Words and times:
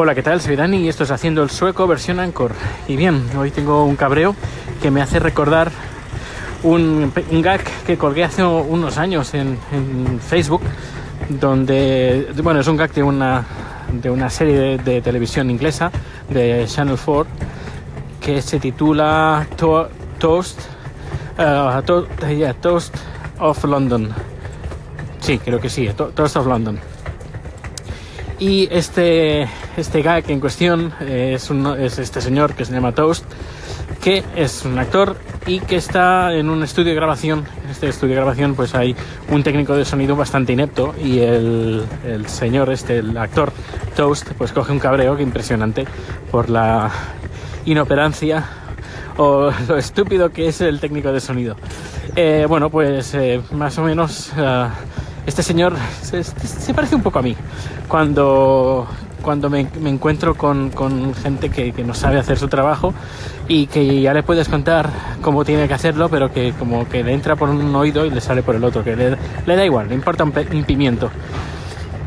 Hola, 0.00 0.14
¿qué 0.14 0.22
tal? 0.22 0.40
Soy 0.40 0.54
Dani 0.54 0.76
y 0.76 0.88
esto 0.88 1.02
es 1.02 1.10
Haciendo 1.10 1.42
el 1.42 1.50
Sueco 1.50 1.88
versión 1.88 2.20
Anchor. 2.20 2.52
Y 2.86 2.94
bien, 2.94 3.28
hoy 3.36 3.50
tengo 3.50 3.84
un 3.84 3.96
cabreo 3.96 4.36
que 4.80 4.92
me 4.92 5.02
hace 5.02 5.18
recordar 5.18 5.72
un, 6.62 7.12
gag 7.42 7.64
que 7.84 7.98
colgué 7.98 8.22
hace 8.22 8.44
unos 8.44 8.96
años 8.96 9.34
en, 9.34 9.58
Facebook, 10.20 10.60
donde, 11.28 12.28
bueno, 12.44 12.60
es 12.60 12.68
un 12.68 12.76
gag 12.76 12.92
de 12.92 13.02
una, 13.02 13.44
de 13.90 14.08
una 14.08 14.30
serie 14.30 14.78
de, 14.78 15.02
televisión 15.02 15.50
inglesa, 15.50 15.90
de 16.30 16.64
Channel 16.68 16.96
4, 17.04 17.26
que 18.20 18.40
se 18.40 18.60
titula 18.60 19.48
to 19.56 19.88
Toast, 20.20 20.60
to 21.84 22.06
yeah, 22.36 22.54
Toast 22.54 22.94
of 23.40 23.64
London. 23.64 24.10
Sí, 25.18 25.40
creo 25.40 25.58
que 25.58 25.68
sí, 25.68 25.88
to 25.88 26.10
Toast 26.10 26.36
of 26.36 26.46
London. 26.46 26.78
Y 28.40 28.68
este, 28.70 29.48
este 29.76 30.02
gag 30.02 30.30
en 30.30 30.38
cuestión 30.38 30.92
es, 31.00 31.50
un, 31.50 31.66
es 31.78 31.98
este 31.98 32.20
señor 32.20 32.54
que 32.54 32.64
se 32.64 32.72
llama 32.72 32.92
Toast, 32.92 33.24
que 34.00 34.22
es 34.36 34.64
un 34.64 34.78
actor 34.78 35.16
y 35.46 35.58
que 35.58 35.74
está 35.76 36.32
en 36.34 36.48
un 36.48 36.62
estudio 36.62 36.90
de 36.90 36.94
grabación. 36.94 37.44
En 37.64 37.70
este 37.70 37.88
estudio 37.88 38.14
de 38.14 38.20
grabación 38.20 38.54
pues 38.54 38.76
hay 38.76 38.94
un 39.30 39.42
técnico 39.42 39.74
de 39.74 39.84
sonido 39.84 40.14
bastante 40.14 40.52
inepto 40.52 40.94
y 41.02 41.18
el, 41.18 41.84
el 42.06 42.28
señor, 42.28 42.70
este, 42.70 42.98
el 42.98 43.16
actor 43.16 43.52
Toast, 43.96 44.30
pues 44.38 44.52
coge 44.52 44.70
un 44.70 44.78
cabreo 44.78 45.16
que 45.16 45.24
impresionante 45.24 45.84
por 46.30 46.48
la 46.48 46.90
inoperancia 47.64 48.44
o 49.16 49.50
lo 49.66 49.76
estúpido 49.76 50.30
que 50.30 50.46
es 50.46 50.60
el 50.60 50.78
técnico 50.78 51.12
de 51.12 51.20
sonido. 51.20 51.56
Eh, 52.14 52.46
bueno, 52.48 52.70
pues 52.70 53.14
eh, 53.14 53.40
más 53.50 53.76
o 53.78 53.82
menos 53.82 54.32
uh, 54.36 54.68
este 55.28 55.42
señor 55.42 55.74
se, 56.00 56.72
parece 56.72 56.96
un 56.96 57.02
poco 57.02 57.18
a 57.18 57.22
mí 57.22 57.36
cuando, 57.86 58.86
cuando 59.20 59.50
me, 59.50 59.68
encuentro 59.84 60.34
con, 60.34 60.70
con 60.70 61.14
gente 61.14 61.50
que, 61.50 61.72
que, 61.72 61.84
no 61.84 61.92
sabe 61.92 62.18
hacer 62.18 62.38
su 62.38 62.48
trabajo 62.48 62.94
y 63.46 63.66
que 63.66 64.00
ya 64.00 64.14
le 64.14 64.22
puedes 64.22 64.48
contar 64.48 64.88
cómo 65.20 65.44
tiene 65.44 65.68
que 65.68 65.74
hacerlo, 65.74 66.08
pero 66.08 66.32
que 66.32 66.54
como 66.58 66.88
que 66.88 67.04
le 67.04 67.12
entra 67.12 67.36
por 67.36 67.50
un 67.50 67.74
oído 67.76 68.06
y 68.06 68.10
le 68.10 68.22
sale 68.22 68.42
por 68.42 68.54
el 68.54 68.64
otro, 68.64 68.82
que 68.82 68.96
le, 68.96 69.18
le 69.46 69.56
da 69.56 69.64
igual, 69.66 69.90
le 69.90 69.94
importa 69.94 70.24
un, 70.24 70.32
un 70.34 70.64
pimiento. 70.64 71.10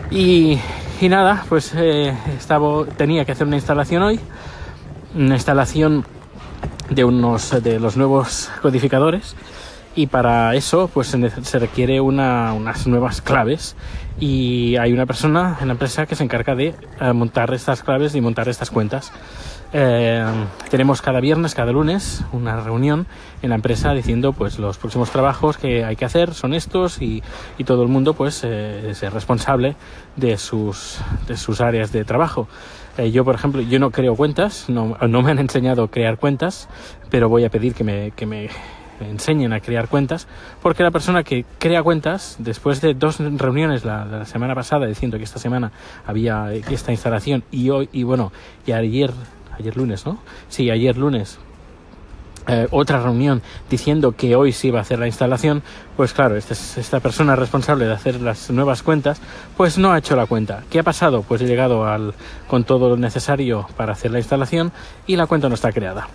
Y, 0.10 0.60
y, 1.00 1.08
nada, 1.08 1.46
pues 1.48 1.74
eh, 1.76 2.18
estaba, 2.38 2.86
tenía 2.98 3.24
que 3.24 3.34
hacer 3.34 3.46
una 3.46 3.58
instalación 3.58 4.02
hoy, 4.02 4.20
una 5.16 5.36
instalación 5.36 6.06
de 6.90 7.06
unos 7.06 7.64
de 7.64 7.80
los 7.80 7.98
nuevos 7.98 8.50
codificadores 8.64 9.36
y 9.96 10.08
para 10.08 10.56
eso 10.56 10.90
pues 10.94 11.08
se, 11.08 11.60
requiere 11.60 12.00
una, 12.02 12.54
unas 12.54 12.88
nuevas 12.88 13.22
claves 13.22 13.76
y 14.20 14.76
hay 14.78 14.94
una 14.94 15.06
persona 15.06 15.58
en 15.62 15.68
la 15.68 15.74
empresa 15.74 16.06
que 16.06 16.16
se 16.16 16.24
encarga 16.24 16.56
de 16.56 16.76
uh, 17.02 17.14
montar 17.14 17.54
estas 17.54 17.84
claves 17.84 18.16
y 18.16 18.22
montar 18.22 18.48
estas 18.48 18.70
cuentas. 18.70 19.12
Eh, 19.74 20.26
tenemos 20.70 21.02
cada 21.02 21.22
viernes, 21.22 21.56
cada 21.56 21.72
lunes, 21.72 22.24
una 22.34 22.60
reunión 22.60 23.08
en 23.42 23.50
la 23.50 23.56
empresa 23.56 23.94
diciendo 23.94 24.34
pues 24.34 24.60
los 24.60 24.78
próximos 24.78 25.12
trabajos 25.12 25.58
que 25.58 25.86
hay 25.86 25.96
que 25.96 26.04
hacer 26.04 26.34
son 26.34 26.54
estos 26.54 27.02
y, 27.02 27.24
y 27.58 27.64
todo 27.64 27.84
el 27.84 27.88
mundo 27.88 28.14
pues 28.14 28.42
eh, 28.44 28.90
es 28.90 29.14
responsable 29.14 29.78
de 30.18 30.38
sus, 30.38 31.00
de 31.28 31.38
sus 31.38 31.62
áreas 31.62 31.92
de 31.92 32.04
trabajo. 32.04 32.48
Eh, 32.98 33.12
yo, 33.12 33.24
por 33.24 33.36
ejemplo, 33.36 33.62
yo 33.62 33.80
no 33.80 33.92
creo 33.92 34.16
cuentas, 34.16 34.66
no, 34.68 34.98
no, 35.08 35.22
me 35.22 35.32
han 35.32 35.40
enseñado 35.40 35.84
a 35.84 35.90
crear 35.90 36.18
cuentas, 36.18 36.68
pero 37.10 37.30
voy 37.30 37.46
a 37.46 37.50
pedir 37.50 37.74
que 37.74 37.86
me, 37.86 38.12
que 38.12 38.26
me 38.26 38.50
enseñen 39.10 39.54
a 39.54 39.60
crear 39.60 39.88
cuentas, 39.88 40.28
porque 40.62 40.84
la 40.84 40.92
persona 40.92 41.24
que 41.24 41.46
crea 41.60 41.84
cuentas, 41.84 42.36
después 42.40 42.82
de 42.82 42.94
dos 42.94 43.20
reuniones 43.20 43.86
la, 43.86 44.26
semana 44.26 44.56
pasada 44.56 44.86
diciendo 44.86 45.18
que 45.18 45.24
esta 45.24 45.40
semana 45.40 45.72
había 46.06 46.54
esta 46.54 46.92
instalación 46.92 47.44
y 47.52 47.70
hoy, 47.70 47.90
y 47.92 48.04
bueno, 48.04 48.32
y 48.66 48.72
ayer, 48.72 49.12
ayer 49.58 49.76
lunes, 49.76 50.06
¿no? 50.06 50.20
Sí, 50.50 50.70
ayer 50.70 50.98
lunes 50.98 51.40
eh, 52.48 52.68
otra 52.72 53.00
reunión 53.00 53.44
diciendo 53.70 54.14
que 54.14 54.36
hoy 54.36 54.52
se 54.52 54.68
iba 54.68 54.80
a 54.80 54.82
hacer 54.82 54.98
la 54.98 55.06
instalación, 55.06 55.62
pues 55.96 56.12
claro, 56.12 56.36
esta, 56.36 56.54
esta, 56.54 57.00
persona 57.00 57.36
responsable 57.36 57.86
de 57.86 57.94
hacer 57.94 58.20
las 58.20 58.50
nuevas 58.50 58.82
cuentas, 58.82 59.22
pues 59.56 59.78
no 59.78 59.92
ha 59.92 60.00
hecho 60.00 60.16
la 60.16 60.26
cuenta. 60.26 60.64
¿Qué 60.72 60.80
ha 60.80 60.84
pasado? 60.84 61.22
Pues 61.22 61.42
he 61.42 61.46
llegado 61.46 61.86
al, 61.86 62.16
con 62.48 62.64
todo 62.64 62.90
lo 62.90 62.98
necesario 62.98 63.68
para 63.78 63.94
hacer 63.94 64.10
la 64.10 64.18
instalación 64.18 64.72
y 65.06 65.18
la 65.18 65.28
cuenta 65.28 65.50
no 65.50 65.56
está 65.56 65.72
creada. 65.72 66.08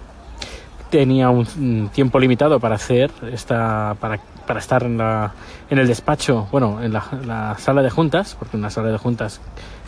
Tenía 0.91 1.31
un 1.31 1.91
tiempo 1.93 2.19
limitado 2.19 2.61
para 2.61 2.77
hacer 2.77 3.11
esta, 3.33 3.97
para, 4.01 4.21
para 4.47 4.61
estar 4.61 4.85
en, 4.85 4.99
la, 4.99 5.33
en 5.69 5.79
el 5.79 5.87
despacho, 5.87 6.49
bueno, 6.53 6.83
en 6.83 6.93
la, 6.93 7.05
la 7.27 7.57
sala 7.59 7.83
de 7.83 7.91
juntas, 7.91 8.37
porque 8.39 8.57
una 8.57 8.71
sala 8.71 8.91
de 8.91 8.99
juntas 8.99 9.41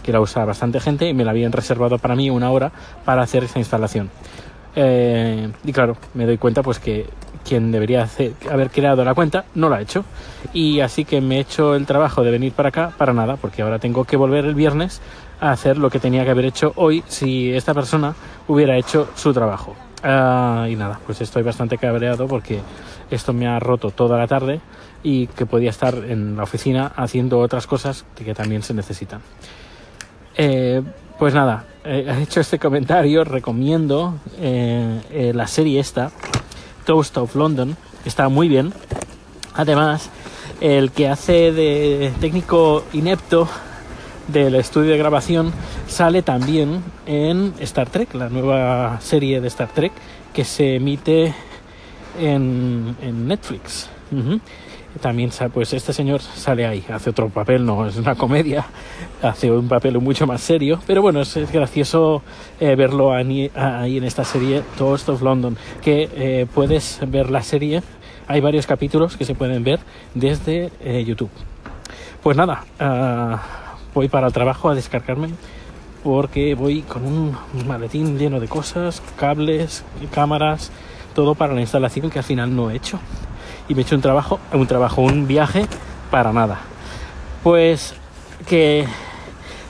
que 0.03 0.13
la 0.13 0.21
usa 0.21 0.45
bastante 0.45 0.81
gente 0.81 1.09
y 1.09 1.15
me 1.15 1.25
la 1.25 1.31
habían 1.31 1.53
reservado 1.53 1.99
para 1.99 2.17
mí 2.17 2.31
una 2.31 2.51
hora 2.51 2.73
para 3.05 3.23
hacer 3.23 3.45
esta 3.45 3.59
instalación. 3.59 4.11
Eh, 4.75 5.51
y 5.65 5.73
claro, 5.73 5.97
me 6.15 6.27
doy 6.27 6.39
cuenta 6.39 6.63
pues 6.63 6.79
que 6.79 7.07
quien 7.45 7.73
debería 7.73 8.03
hacer, 8.03 8.33
haber 8.51 8.71
creado 8.71 9.05
la 9.05 9.15
cuenta 9.15 9.45
no 9.55 9.69
lo 9.69 9.75
ha 9.75 9.81
hecho. 9.81 10.05
Y 10.53 10.81
así 10.81 11.05
que 11.05 11.21
me 11.21 11.37
he 11.37 11.41
hecho 11.41 11.75
el 11.75 11.87
trabajo 11.87 12.23
de 12.23 12.31
venir 12.31 12.53
para 12.53 12.69
acá 12.69 12.93
para 12.97 13.13
nada, 13.13 13.37
porque 13.37 13.63
ahora 13.63 13.79
tengo 13.79 14.05
que 14.05 14.17
volver 14.17 14.45
el 14.45 14.55
viernes 14.55 15.01
a 15.41 15.53
hacer 15.53 15.79
lo 15.79 15.91
que 15.91 16.01
tenía 16.01 16.25
que 16.25 16.31
haber 16.31 16.45
hecho 16.45 16.73
hoy 16.77 17.05
si 17.07 17.53
esta 17.53 17.75
persona 17.75 18.15
hubiera 18.47 18.77
hecho 18.77 19.09
su 19.15 19.33
trabajo. 19.33 19.75
Uh, 20.03 20.67
y 20.69 20.77
nada, 20.77 21.01
pues 21.05 21.21
estoy 21.21 21.43
bastante 21.43 21.77
cabreado 21.77 22.29
porque 22.29 22.61
esto 23.11 23.33
me 23.33 23.49
ha 23.49 23.59
roto 23.59 23.91
toda 23.91 24.17
la 24.17 24.29
tarde 24.29 24.61
y 25.03 25.27
que 25.27 25.45
podía 25.45 25.71
estar 25.71 25.95
en 25.95 26.37
la 26.37 26.45
oficina 26.45 26.93
haciendo 26.95 27.41
otras 27.41 27.67
cosas 27.67 28.05
que 28.15 28.35
también 28.35 28.63
se 28.63 28.75
necesitan. 28.75 29.21
Eh, 30.37 30.83
pues 31.19 31.35
nada, 31.35 31.65
eh, 31.85 32.07
he 32.19 32.23
hecho 32.23 32.41
este 32.41 32.59
comentario, 32.59 33.25
recomiendo 33.25 34.15
eh, 34.39 35.01
eh, 35.11 35.33
la 35.35 35.47
serie 35.47 35.81
esta, 35.81 36.13
Toast 36.87 37.17
of 37.19 37.35
London, 37.35 37.77
está 38.05 38.29
muy 38.29 38.49
bien. 38.49 38.73
Además, 39.55 40.11
el 40.61 40.93
que 40.93 41.09
hace 41.09 41.53
de 41.53 42.13
técnico 42.21 42.85
inepto 42.93 43.49
del 44.29 44.55
estudio 44.55 44.93
de 44.93 44.99
grabación 44.99 45.53
sale 45.87 46.23
también 46.23 46.83
en 47.07 47.55
Star 47.61 47.89
Trek, 47.89 48.15
la 48.15 48.29
nueva 48.29 49.01
serie 49.01 49.41
de 49.41 49.49
Star 49.49 49.69
Trek 49.69 49.93
que 50.33 50.45
se 50.45 50.77
emite 50.77 51.35
en, 52.21 52.97
en 53.03 53.27
Netflix. 53.27 53.89
También 55.01 55.31
pues 55.53 55.73
este 55.75 55.93
señor 55.93 56.21
sale 56.21 56.67
ahí, 56.67 56.85
hace 56.93 57.11
otro 57.11 57.29
papel, 57.29 57.65
no 57.65 57.87
es 57.87 57.97
una 57.97 58.15
comedia, 58.17 58.67
hace 59.23 59.51
un 59.51 59.69
papel 59.69 59.99
mucho 60.01 60.27
más 60.27 60.41
serio, 60.41 60.81
pero 60.87 61.03
bueno, 61.03 61.21
es, 61.21 61.53
gracioso 61.53 62.23
eh, 62.59 62.75
verlo 62.75 63.13
ahí, 63.13 63.51
ahí, 63.55 63.99
en 63.99 64.05
esta 64.05 64.25
serie 64.25 64.63
Toast 64.77 65.09
of 65.09 65.23
London, 65.23 65.57
que 65.83 66.09
eh, 66.15 66.47
puedes 66.53 67.01
ver 67.07 67.31
la 67.31 67.43
serie, 67.43 67.83
hay 68.27 68.41
varios 68.41 68.67
capítulos 68.67 69.17
que 69.17 69.25
se 69.25 69.35
pueden 69.35 69.63
ver 69.63 69.79
desde 70.15 70.71
eh, 70.81 71.05
YouTube. 71.07 71.31
Pues 72.23 72.37
nada, 72.37 72.65
uh, 72.81 73.68
voy 73.95 74.09
para 74.09 74.27
el 74.27 74.33
trabajo 74.33 74.69
a 74.69 74.75
descargarme 74.75 75.31
porque 76.05 76.55
voy 76.55 76.83
con 76.83 77.05
un 77.05 77.37
maletín 77.67 78.19
lleno 78.19 78.41
de 78.41 78.49
cosas, 78.49 79.03
cables, 79.17 79.85
cámaras, 80.13 80.71
todo 81.15 81.35
para 81.35 81.55
la 81.55 81.61
instalación 81.61 82.11
que 82.11 82.19
al 82.19 82.25
final 82.25 82.55
no 82.55 82.71
he 82.71 82.77
hecho 82.77 83.01
y 83.69 83.75
me 83.75 83.83
he 83.83 83.85
hecho 83.85 83.95
un 83.95 84.03
trabajo, 84.03 84.41
un 84.53 84.67
trabajo, 84.67 85.03
un 85.03 85.27
viaje 85.27 85.67
para 86.11 86.33
nada. 86.33 86.61
Pues 87.43 87.95
que 88.47 88.87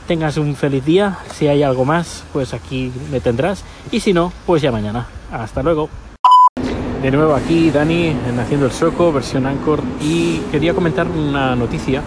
tengas 0.06 0.36
un 0.36 0.54
feliz 0.56 0.84
día. 0.84 1.18
Si 1.34 1.48
hay 1.48 1.62
algo 1.62 1.84
más, 1.84 2.24
pues 2.32 2.54
aquí 2.54 2.92
me 3.10 3.20
tendrás. 3.20 3.64
Y 3.90 4.00
si 4.00 4.12
no, 4.12 4.32
pues 4.46 4.62
ya 4.62 4.72
mañana. 4.72 5.06
Hasta 5.30 5.62
luego. 5.62 5.88
De 7.02 7.12
nuevo 7.12 7.34
aquí 7.34 7.70
Dani 7.70 8.08
en 8.08 8.40
Haciendo 8.40 8.66
el 8.66 8.72
Soco, 8.72 9.12
versión 9.12 9.46
Anchor. 9.46 9.80
Y 10.00 10.38
quería 10.50 10.74
comentar 10.74 11.06
una 11.06 11.54
noticia 11.54 12.02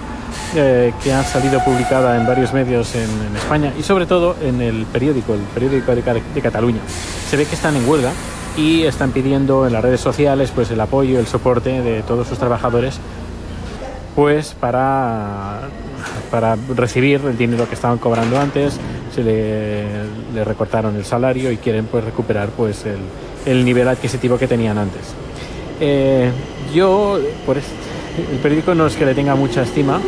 eh, 0.53 0.93
que 1.01 1.13
ha 1.13 1.23
salido 1.23 1.63
publicada 1.63 2.17
en 2.17 2.27
varios 2.27 2.53
medios 2.53 2.93
en, 2.95 3.09
en, 3.09 3.35
España 3.37 3.73
y 3.79 3.83
sobre 3.83 4.05
todo 4.05 4.35
en 4.41 4.61
el 4.61 4.85
periódico, 4.87 5.33
el 5.33 5.39
periódico 5.53 5.95
de, 5.95 6.21
de 6.33 6.41
Cataluña. 6.41 6.81
Se 7.29 7.37
ve 7.37 7.45
que 7.45 7.55
están 7.55 7.77
en 7.77 7.87
huelga 7.87 8.11
y 8.57 8.83
están 8.83 9.11
pidiendo 9.11 9.65
en 9.65 9.71
las 9.71 9.81
redes 9.81 10.01
sociales 10.01 10.51
pues 10.53 10.69
el 10.71 10.81
apoyo, 10.81 11.19
el 11.19 11.27
soporte 11.27 11.81
de 11.81 12.03
todos 12.03 12.27
sus 12.27 12.37
trabajadores 12.37 12.99
pues 14.13 14.53
para, 14.59 15.61
para 16.29 16.57
recibir 16.75 17.21
el 17.25 17.37
dinero 17.37 17.69
que 17.69 17.75
estaban 17.75 17.97
cobrando 17.97 18.37
antes, 18.37 18.77
se 19.15 19.23
le, 19.23 19.85
le 20.33 20.43
recortaron 20.43 20.97
el 20.97 21.05
salario 21.05 21.49
y 21.49 21.55
quieren 21.55 21.85
pues 21.85 22.03
recuperar 22.03 22.49
pues 22.49 22.85
el, 22.85 22.99
el 23.45 23.65
nivel 23.65 23.87
adquisitivo 23.87 24.37
que 24.37 24.47
tenían 24.47 24.77
antes. 24.77 25.01
Eh, 25.79 26.31
yo, 26.73 27.19
por 27.45 27.57
este, 27.57 27.71
el 28.31 28.37
periódico 28.39 28.75
no 28.75 28.85
es 28.87 28.95
que 28.95 29.05
le 29.05 29.15
tenga 29.15 29.35
mucha 29.35 29.63
estima, 29.63 29.99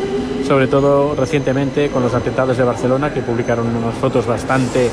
sobre 0.48 0.68
todo 0.68 1.16
recientemente 1.16 1.90
con 1.90 2.04
los 2.04 2.14
atentados 2.14 2.58
de 2.58 2.64
Barcelona 2.64 3.14
que 3.14 3.22
publicaron 3.22 3.68
unas 3.76 3.96
fotos 3.96 4.26
bastante, 4.28 4.90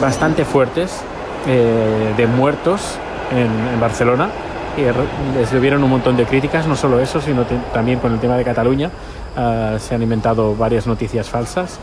bastante 0.00 0.44
fuertes 0.44 1.02
eh, 1.46 2.14
de 2.16 2.26
muertos 2.26 2.98
en, 3.30 3.74
en 3.74 3.80
Barcelona 3.80 4.30
y 4.76 4.82
les 5.36 5.52
hubieron 5.52 5.82
un 5.82 5.90
montón 5.90 6.16
de 6.16 6.24
críticas, 6.24 6.66
no 6.66 6.76
solo 6.76 7.00
eso, 7.00 7.20
sino 7.20 7.44
también 7.72 7.98
con 7.98 8.12
el 8.12 8.20
tema 8.20 8.36
de 8.36 8.44
Cataluña. 8.44 8.90
Uh, 9.36 9.78
se 9.78 9.94
han 9.94 10.02
inventado 10.02 10.54
varias 10.54 10.86
noticias 10.86 11.28
falsas. 11.28 11.78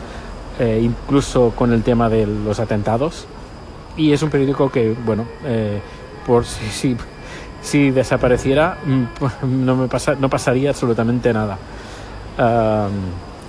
eh, 0.58 0.80
incluso 0.82 1.52
con 1.54 1.72
el 1.72 1.82
tema 1.82 2.08
de 2.08 2.26
los 2.26 2.60
atentados. 2.60 3.26
Y 3.96 4.12
es 4.12 4.22
un 4.22 4.30
periódico 4.30 4.70
que, 4.70 4.94
bueno, 5.04 5.26
eh, 5.44 5.80
por 6.26 6.44
si, 6.44 6.96
si, 7.62 7.90
desapareciera, 7.90 8.78
mm, 8.84 9.04
no, 9.64 9.76
me 9.76 9.88
pasa, 9.88 10.14
no 10.18 10.28
pasaría 10.28 10.70
absolutamente 10.70 11.32
nada. 11.32 11.58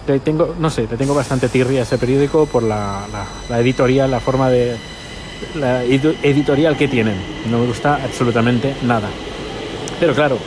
le 0.07 0.19
tengo, 0.19 0.55
no 0.59 0.69
sé, 0.69 0.87
le 0.89 0.97
tengo 0.97 1.13
bastante 1.13 1.49
tirria 1.49 1.81
a 1.81 1.83
ese 1.83 1.97
periódico 1.97 2.45
por 2.45 2.63
la, 2.63 3.05
la 3.49 3.59
editorial, 3.59 4.09
la 4.09 4.19
forma 4.19 4.49
de, 4.49 4.77
la 5.55 5.83
editorial 5.83 6.77
que 6.77 6.87
tienen. 6.87 7.17
No 7.49 7.59
me 7.59 7.67
gusta 7.67 7.95
absolutamente 7.95 8.75
nada. 8.83 9.09
Pero 9.99 10.13
claro, 10.13 10.37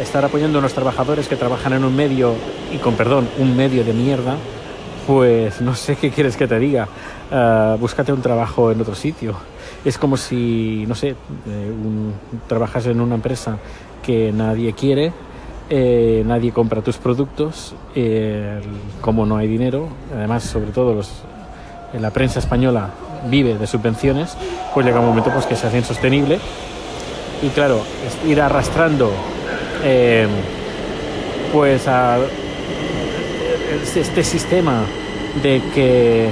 estar 0.00 0.24
apoyando 0.24 0.58
a 0.58 0.62
los 0.62 0.72
trabajadores 0.72 1.28
que 1.28 1.36
trabajan 1.36 1.72
en 1.72 1.84
un 1.84 1.94
medio, 1.94 2.34
y 2.72 2.78
con 2.78 2.94
perdón, 2.94 3.28
un 3.38 3.56
medio 3.56 3.84
de 3.84 3.92
mierda, 3.92 4.36
pues 5.06 5.60
no 5.60 5.74
sé 5.74 5.96
qué 5.96 6.10
quieres 6.10 6.36
que 6.36 6.46
te 6.46 6.58
diga. 6.58 6.88
Búscate 7.78 8.12
un 8.12 8.22
trabajo 8.22 8.72
en 8.72 8.80
otro 8.80 8.94
sitio. 8.94 9.34
Es 9.84 9.96
como 9.98 10.16
si, 10.16 10.84
no 10.86 10.94
sé, 10.94 11.10
eh, 11.10 11.14
trabajas 12.48 12.86
en 12.86 13.00
una 13.00 13.14
empresa 13.14 13.56
que 14.02 14.32
nadie 14.32 14.72
quiere, 14.72 15.12
eh, 15.70 16.22
nadie 16.26 16.52
compra 16.52 16.82
tus 16.82 16.96
productos, 16.96 17.74
eh, 17.94 18.60
como 19.00 19.24
no 19.24 19.36
hay 19.36 19.46
dinero, 19.46 19.88
además, 20.14 20.42
sobre 20.42 20.72
todo 20.72 21.00
la 21.98 22.10
prensa 22.10 22.40
española 22.40 22.90
vive 23.28 23.56
de 23.56 23.66
subvenciones, 23.66 24.36
pues 24.74 24.84
llega 24.84 25.00
un 25.00 25.06
momento 25.06 25.30
pues, 25.32 25.46
que 25.46 25.56
se 25.56 25.66
hace 25.66 25.78
insostenible. 25.78 26.38
Y 27.42 27.48
claro, 27.48 27.80
ir 28.28 28.40
arrastrando 28.40 29.10
pues 31.52 31.88
a 31.88 32.18
este 33.96 34.22
sistema 34.22 34.84
de 35.42 35.62
que 35.74 36.30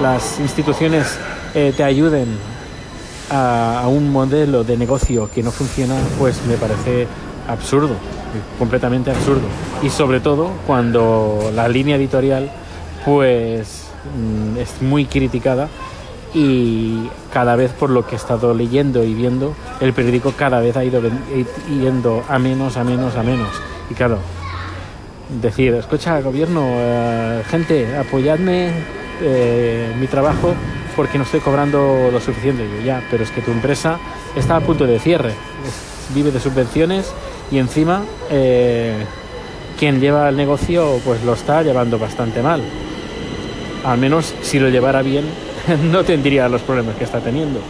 las, 0.00 0.40
instituciones 0.40 1.18
eh, 1.54 1.72
te 1.76 1.84
ayuden 1.84 2.28
a, 3.30 3.84
un 3.88 4.10
modelo 4.10 4.64
de 4.64 4.76
negocio 4.76 5.30
que 5.32 5.42
no 5.42 5.50
funciona, 5.50 5.94
pues 6.18 6.40
me 6.46 6.56
parece 6.56 7.06
absurdo, 7.48 7.94
completamente 8.58 9.10
absurdo. 9.10 9.46
Y 9.82 9.90
sobre 9.90 10.20
todo 10.20 10.50
cuando 10.66 11.52
la 11.54 11.68
línea 11.68 11.96
editorial, 11.96 12.50
pues 13.04 13.84
Mm, 14.04 14.58
es 14.58 14.82
muy 14.82 15.06
criticada 15.06 15.68
y 16.34 17.08
cada 17.32 17.56
vez 17.56 17.72
por 17.72 17.88
lo 17.88 18.06
que 18.06 18.14
he 18.14 18.18
estado 18.18 18.52
leyendo 18.52 19.02
y 19.02 19.14
viendo, 19.14 19.54
el 19.80 19.92
periódico 19.94 20.32
cada 20.36 20.60
vez 20.60 20.76
ha 20.76 20.84
ido 20.84 21.00
yendo 21.68 22.22
a 22.28 22.38
menos, 22.38 22.76
a 22.76 22.84
menos, 22.84 23.16
a 23.16 23.22
menos. 23.22 23.48
Y 23.90 23.94
claro, 23.94 24.18
decir, 25.28 25.74
escucha, 25.74 26.20
gobierno, 26.20 26.64
eh, 26.66 27.42
gente, 27.50 27.96
apoyadme 27.96 28.70
eh, 29.22 29.92
mi 29.98 30.06
trabajo 30.06 30.54
porque 30.96 31.18
no 31.18 31.24
estoy 31.24 31.40
cobrando 31.40 32.10
lo 32.12 32.20
suficiente. 32.20 32.64
Yo 32.64 32.84
ya, 32.84 33.02
pero 33.10 33.24
es 33.24 33.30
que 33.30 33.40
tu 33.40 33.50
empresa 33.50 33.98
está 34.36 34.56
a 34.56 34.60
punto 34.60 34.86
de 34.86 34.98
cierre, 34.98 35.34
vive 36.14 36.30
de 36.30 36.40
subvenciones 36.40 37.12
y 37.50 37.58
encima 37.58 38.02
eh, 38.30 39.04
quien 39.78 40.00
lleva 40.00 40.28
el 40.28 40.36
negocio 40.36 41.00
pues 41.04 41.22
lo 41.24 41.34
está 41.34 41.62
llevando 41.62 41.98
bastante 41.98 42.42
mal 42.42 42.62
al 43.84 43.98
menos 43.98 44.34
si 44.42 44.58
lo 44.58 44.68
llevara 44.68 45.02
bien, 45.02 45.24
no 45.92 46.04
tendría 46.04 46.48
los 46.48 46.62
problemas 46.62 46.96
que 46.96 47.04
está 47.04 47.20
teniendo. 47.20 47.60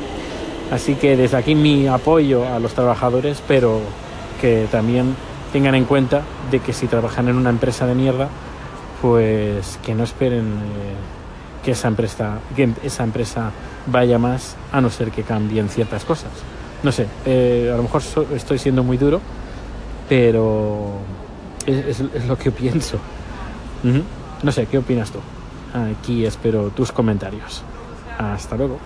Así 0.70 0.94
que 0.94 1.16
desde 1.16 1.36
aquí 1.36 1.54
mi 1.54 1.86
apoyo 1.86 2.46
a 2.46 2.58
los 2.58 2.72
trabajadores, 2.72 3.42
pero 3.46 3.80
que 4.40 4.66
también 4.70 5.14
tengan 5.54 5.76
en 5.76 5.84
cuenta 5.84 6.22
de 6.50 6.58
que 6.58 6.72
si 6.72 6.88
trabajan 6.88 7.28
en 7.28 7.36
una 7.36 7.48
empresa 7.48 7.86
de 7.86 7.94
mierda, 7.94 8.26
pues 9.00 9.78
que 9.84 9.94
no 9.94 10.02
esperen 10.02 10.46
eh, 10.46 11.62
que, 11.64 11.70
esa 11.70 11.86
empresa, 13.04 13.52
vaya 13.86 14.18
más, 14.18 14.56
a 14.72 14.80
no 14.80 14.90
ser 14.90 15.12
que 15.12 15.22
cambien 15.22 15.68
ciertas 15.68 16.04
cosas. 16.04 16.32
No 16.82 16.90
sé, 16.90 17.06
eh, 17.24 17.70
a 17.72 17.76
lo 17.76 17.84
mejor 17.84 18.02
estoy 18.34 18.58
siendo 18.58 18.82
muy 18.82 18.96
duro, 18.96 19.20
pero 20.08 20.94
es, 21.66 22.00
lo 22.26 22.36
que 22.36 22.50
pienso. 22.50 22.98
No 24.42 24.50
sé, 24.50 24.66
¿qué 24.66 24.78
opinas 24.78 25.12
tú? 25.12 25.20
Aquí 25.72 26.26
espero 26.26 26.70
tus 26.70 26.90
comentarios. 26.90 27.62
Hasta 28.18 28.56
luego. 28.56 28.80